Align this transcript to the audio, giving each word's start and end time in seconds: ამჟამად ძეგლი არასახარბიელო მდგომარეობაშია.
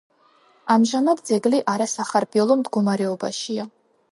ამჟამად 0.75 1.21
ძეგლი 1.27 1.59
არასახარბიელო 1.73 2.59
მდგომარეობაშია. 2.63 3.69